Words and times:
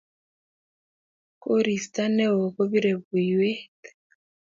Koristo 1.43 2.01
neo 2.15 2.37
kopire 2.55 2.91
puiwet. 3.05 3.79